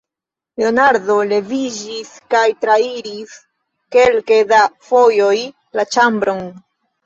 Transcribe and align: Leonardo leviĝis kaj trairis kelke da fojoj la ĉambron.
Leonardo 0.61 1.17
leviĝis 1.33 2.09
kaj 2.35 2.41
trairis 2.65 3.37
kelke 3.99 4.43
da 4.55 4.65
fojoj 4.91 5.39
la 5.81 5.91
ĉambron. 5.95 6.47